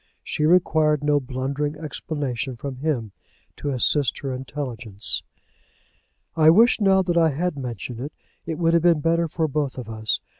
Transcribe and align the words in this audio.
She 0.23 0.47
required 0.47 1.03
no 1.03 1.19
blundering 1.19 1.75
explanation 1.77 2.55
from 2.55 2.77
him 2.77 3.11
to 3.57 3.69
assist 3.69 4.17
her 4.21 4.33
intelligence. 4.33 5.21
I 6.35 6.49
wish 6.49 6.81
now 6.81 7.03
that 7.03 7.19
I 7.19 7.29
had 7.29 7.55
mentioned 7.55 7.99
it. 7.99 8.13
It 8.47 8.57
would 8.57 8.73
have 8.73 8.81
been 8.81 9.01
better 9.01 9.27
for 9.27 9.47
both 9.47 9.77
of 9.77 9.87
us. 9.87 10.19